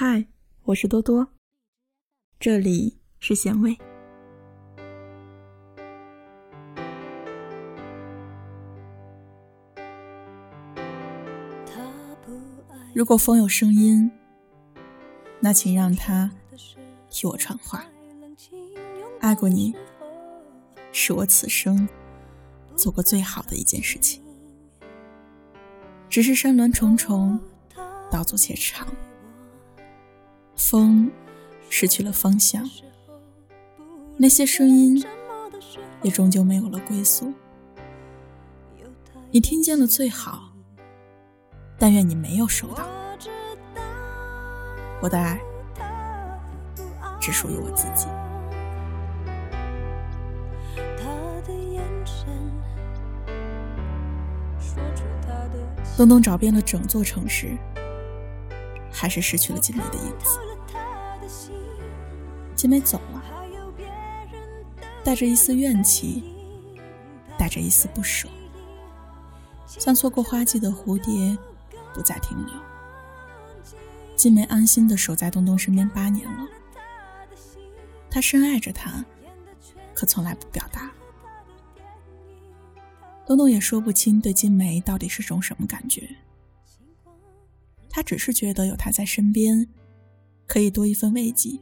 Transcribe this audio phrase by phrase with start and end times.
[0.00, 0.24] 嗨，
[0.62, 1.26] 我是多多，
[2.38, 3.76] 这里是咸味。
[12.94, 14.08] 如果风有声音，
[15.40, 16.30] 那请让它
[17.10, 17.84] 替我传话。
[19.18, 19.74] 爱过你，
[20.92, 21.88] 是我此生
[22.76, 24.22] 做过最好的一件事情。
[26.08, 27.40] 只是山峦重重，
[28.08, 28.86] 道阻且长。
[30.58, 31.08] 风
[31.70, 32.68] 失去了方向，
[34.16, 35.02] 那些声音
[36.02, 37.32] 也终究没有了归宿。
[39.30, 40.52] 你听见了最好，
[41.78, 42.84] 但愿你没有收到。
[45.00, 45.40] 我的爱
[47.20, 48.08] 只属于我自己。
[55.96, 57.56] 东东找遍了整座城市。
[58.98, 60.40] 还是失去了金梅的影子。
[62.56, 63.22] 金梅走了，
[65.04, 66.24] 带着一丝怨气，
[67.38, 68.28] 带着一丝不舍，
[69.68, 71.38] 像错过花季的蝴蝶，
[71.94, 72.54] 不再停留。
[74.16, 76.48] 金梅安心的守在东东身边八年了，
[78.10, 79.04] 她深爱着他，
[79.94, 80.90] 可从来不表达。
[83.24, 86.16] 东东也说不清对金梅到底是种什么感觉。
[87.98, 89.66] 他只是觉得有他在身边，
[90.46, 91.58] 可以多一份慰藉。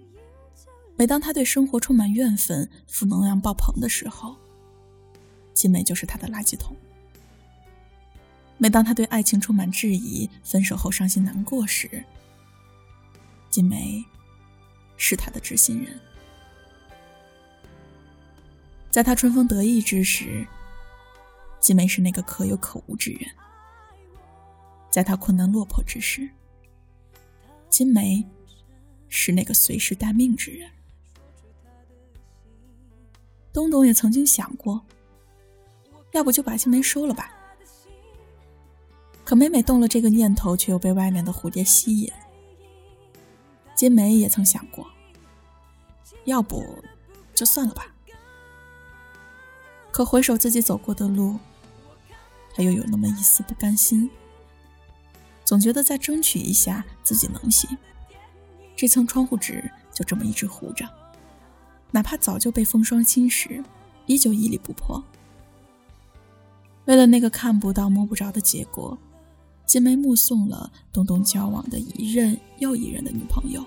[0.94, 4.36] 每当他对生活充满怨愤、负能量爆棚的时候，
[5.54, 6.76] 金梅就是他的垃圾桶；
[8.58, 12.04] 每当他对爱情充满质疑、分手后伤心难过时，
[13.48, 14.04] 金梅
[14.98, 15.98] 是他的知心人。
[18.90, 20.46] 在他春风得意之时，
[21.60, 23.26] 金梅是那个可有可无之人。
[24.96, 26.26] 在他困难落魄之时，
[27.68, 28.26] 金梅
[29.08, 30.70] 是那个随时待命之人。
[33.52, 34.80] 东东也曾经想过，
[36.12, 37.30] 要不就把金梅收了吧。
[39.22, 42.10] 可每每动了这个念头，却又被外面的蝴蝶吸引。
[43.74, 44.90] 金梅也曾想过，
[46.24, 46.82] 要不
[47.34, 47.94] 就算了吧。
[49.92, 51.38] 可回首自己走过的路，
[52.54, 54.10] 他又有那么一丝不甘心。
[55.46, 57.78] 总觉得再争取一下自己能行，
[58.74, 60.84] 这层窗户纸就这么一直糊着，
[61.92, 63.64] 哪怕早就被风霜侵蚀，
[64.06, 65.02] 依旧屹立不破。
[66.86, 68.98] 为了那个看不到摸不着的结果，
[69.64, 73.64] 金梅目送了东东交往的一任又一任的女朋友，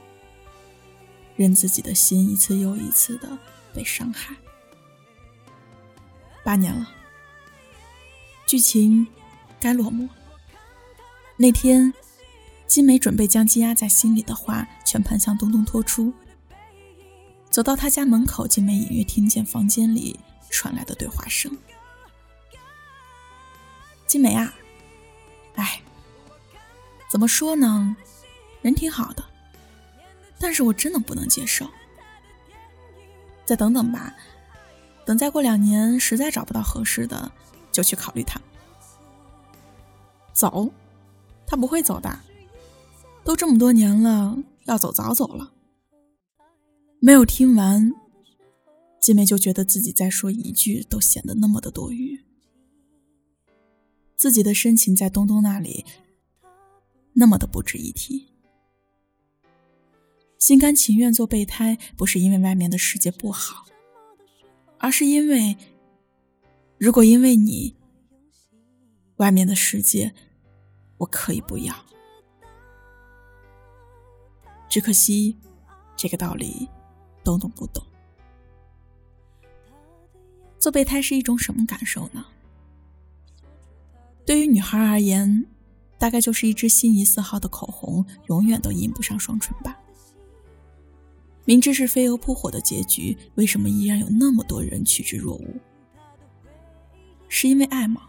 [1.37, 3.37] 任自己的心一次又一次的
[3.73, 4.35] 被伤害。
[6.43, 6.89] 八年了，
[8.45, 9.07] 剧情
[9.61, 10.09] 该落幕。
[11.41, 11.93] 那天，
[12.67, 16.13] 金梅准备将积压在心里的话全盘向东东托出。
[17.49, 20.19] 走到他家门口，金梅隐约听见房间里
[20.49, 21.49] 传来的对话声
[24.05, 24.53] ：“金梅啊，
[25.55, 25.81] 哎，
[27.09, 27.95] 怎么说呢？
[28.61, 29.23] 人挺好的，
[30.41, 31.65] 但是我真的不能接受。
[33.45, 34.13] 再等等吧，
[35.05, 37.31] 等再过两年，实在找不到合适的，
[37.71, 38.41] 就去考虑他。
[40.33, 40.69] 走。”
[41.49, 42.19] 他不会走的，
[43.23, 45.51] 都这么多年了，要走早走了。
[46.99, 47.91] 没有听完，
[49.01, 52.23] 金梅就觉得自己再说一句都显得那么的多余。
[54.15, 55.85] 自己的深情在东东那里
[57.13, 58.27] 那么的不值一提，
[60.37, 63.65] 心甘情愿做备胎，不是因为外面的世界不好，
[64.77, 65.57] 而是因为，
[66.77, 67.75] 如果因为你，
[69.15, 70.13] 外面的世界。
[70.99, 71.73] 我可以不要，
[74.69, 75.35] 只可惜
[75.95, 76.69] 这个道理
[77.23, 77.83] 东东不懂。
[80.59, 82.25] 做备胎是一种什么感受呢？
[84.25, 85.47] 对于女孩而言，
[85.97, 89.79] 大概就是一支心仪色号的口红永远都印不上双唇吧。
[91.45, 95.59] 明知是飞蛾扑火的结局，为什么依然有那么多人趋之若鹜？
[97.29, 98.08] 是因为爱吗？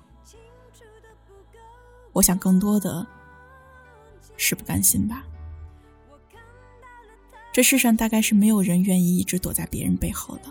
[2.12, 3.06] 我想更多的
[4.36, 5.24] 是不甘心吧。
[7.52, 10.44] 这世上大概是没有人愿意一直躲在别人背后的。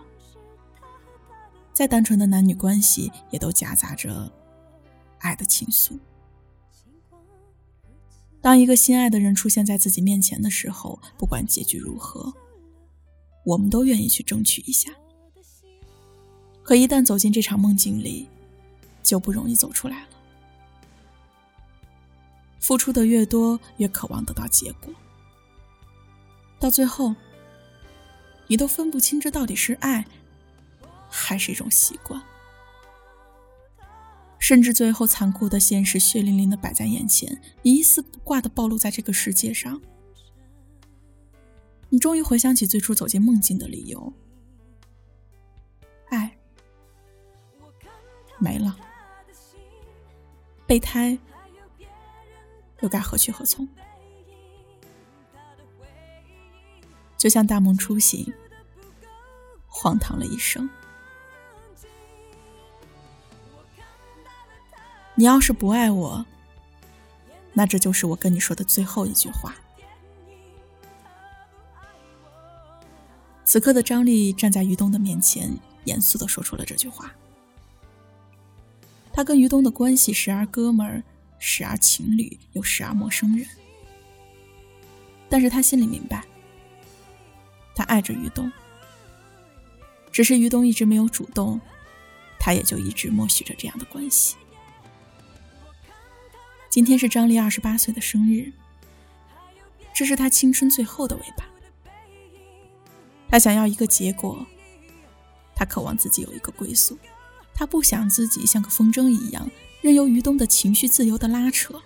[1.73, 4.29] 再单纯的男女关系，也都夹杂着
[5.19, 5.97] 爱的情愫。
[8.41, 12.33] 当一个心爱的人出现在自己面前的时候，不管结局如何，
[13.45, 14.91] 我们都愿意去争取一下。
[16.63, 18.27] 可一旦走进这场梦境里，
[19.01, 20.09] 就不容易走出来了。
[22.59, 24.93] 付出的越多，越渴望得到结果。
[26.59, 27.15] 到最后，
[28.47, 30.05] 你都分不清这到底是爱，
[31.09, 32.21] 还是一种习惯。
[34.39, 39.81] 甚至最后，残酷的现实血淋淋的摆在眼前，你一丝不挂的暴露在这个世界上。
[41.89, 44.13] 你终于回想起最初走进梦境的理由，
[46.09, 46.37] 爱
[48.37, 48.77] 没了，
[50.67, 51.17] 备胎
[52.81, 53.67] 又该何去何从？
[57.17, 58.33] 就像大梦初醒，
[59.67, 60.69] 荒唐了一生。
[65.15, 66.25] 你要是不爱我，
[67.51, 69.53] 那这就是我跟你说的最后一句话。
[73.43, 75.51] 此刻的张丽站在于东的面前，
[75.83, 77.11] 严肃的说出了这句话。
[79.11, 81.03] 他跟于东的关系时而哥们儿，
[81.39, 83.47] 时而情侣，又时而陌生人。
[85.27, 86.23] 但是他心里明白，
[87.75, 88.51] 他爱着于东，
[90.11, 91.59] 只是于东一直没有主动，
[92.39, 94.35] 他也就一直默许着这样的关系。
[96.69, 98.51] 今天是张丽二十八岁的生日，
[99.93, 101.45] 这是她青春最后的尾巴。
[103.27, 104.45] 他想要一个结果，
[105.55, 106.97] 他渴望自己有一个归宿，
[107.53, 109.49] 他不想自己像个风筝一样
[109.81, 111.81] 任由于东的情绪自由的拉扯。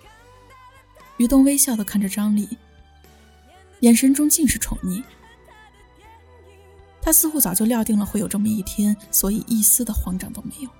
[1.16, 2.58] 于东微笑的看着张丽，
[3.80, 5.02] 眼神中尽是宠溺。
[7.00, 10.70] 他似乎早就料定了会有这么一天，所以一丝的慌张都没有。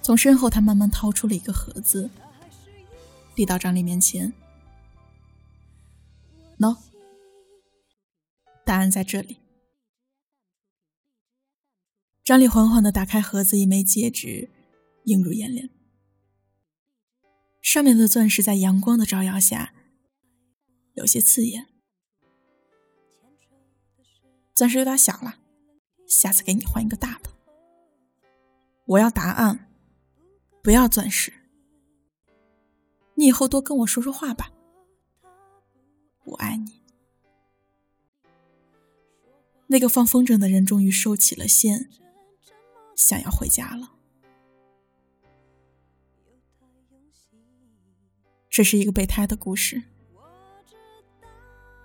[0.00, 2.10] 从身后，他慢慢掏出了一个盒子，
[3.34, 4.32] 递到张丽面前。
[6.58, 6.76] 喏，
[8.64, 9.38] 答案在这里。
[12.24, 14.50] 张丽缓缓的打开盒子，一枚戒指
[15.04, 15.70] 映入眼帘，
[17.60, 19.74] 上面的钻石在阳光的照耀下
[20.94, 21.68] 有些刺眼。
[24.54, 25.38] 钻石有点小了，
[26.06, 27.30] 下次给你换一个大的。
[28.86, 29.68] 我要答案。
[30.64, 31.32] 不要钻石，
[33.16, 34.52] 你以后多跟我说说话吧。
[36.22, 36.80] 我爱你。
[39.66, 41.90] 那个放风筝的人终于收起了线，
[42.94, 43.96] 想要回家了。
[48.48, 49.82] 这是一个备胎的故事，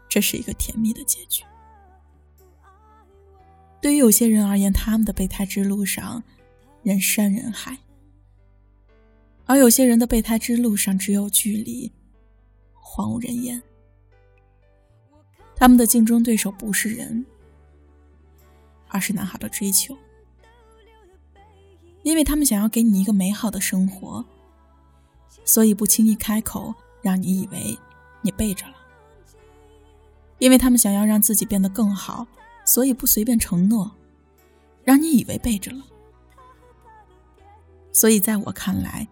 [0.10, 1.44] 这是一个甜蜜的结局。
[3.82, 6.24] 对于有些人而言，他们的备胎之路上
[6.84, 7.78] 人山人海。
[9.46, 11.90] 而有些人的备胎之路上只有距离，
[12.74, 13.64] 荒无人烟。
[15.56, 17.26] 他们的竞争对手不是人，
[18.90, 19.98] 而是男孩的追求，
[22.04, 24.26] 因为他们想要给你一个美好的生活，
[25.48, 26.72] 所以不轻易开口，
[27.02, 27.76] 让你以为
[28.22, 28.76] 你背着了；
[30.38, 32.28] 因为他们想要让自己变得更好，
[32.66, 33.90] 所以不随便承诺，
[34.84, 35.84] 让你以为背着了。
[37.92, 39.08] 所以在我看来。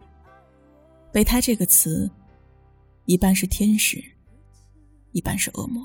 [1.11, 2.11] 备胎这个词，
[3.05, 4.03] 一半是天使，
[5.13, 5.81] 一半是恶魔。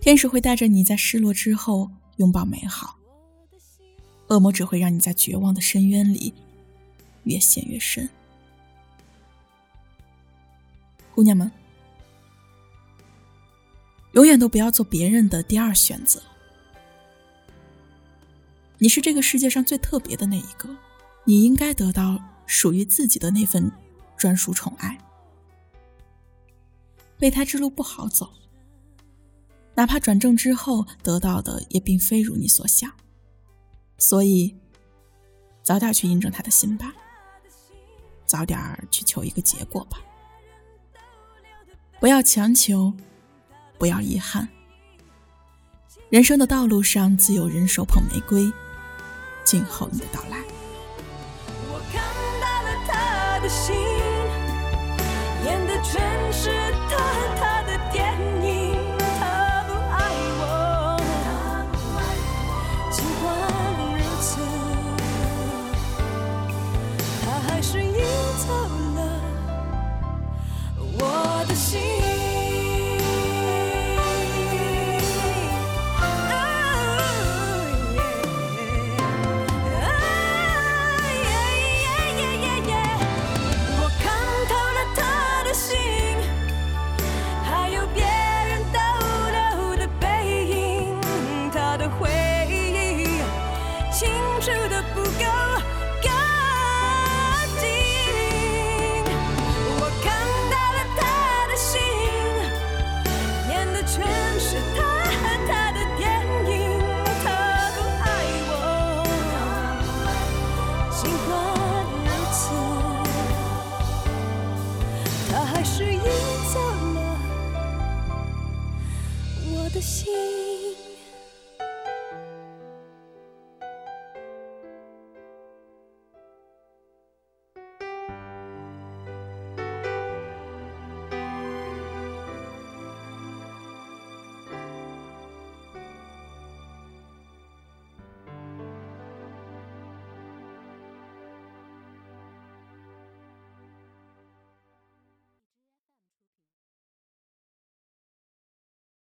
[0.00, 2.98] 天使会带着你在失落之后拥抱美好，
[4.28, 6.32] 恶魔只会让你在绝望的深渊里
[7.28, 8.08] 越陷越深。
[11.14, 11.50] 姑娘们，
[14.12, 16.20] 永远都不要做别人的第二选择。
[18.78, 20.68] 你是这个世界上最特别的那一个，
[21.24, 22.18] 你应该得到。
[22.50, 23.70] 属于自己的那份
[24.16, 24.98] 专属宠爱，
[27.18, 28.26] 备胎之路不好走，
[29.74, 32.90] 哪怕转正之后得到的也并非如你所想，
[33.98, 34.56] 所以
[35.62, 36.90] 早点去印证他的心吧，
[38.28, 39.98] 早点去求一个结果吧，
[41.98, 42.92] 不要强求，
[43.78, 44.46] 不要遗憾，
[46.10, 48.52] 人生的道路上自有人手捧玫瑰，
[49.44, 50.38] 静候你的到来。
[53.48, 53.74] 心
[55.42, 56.50] 演的全是
[56.90, 56.98] 他
[57.40, 57.57] 他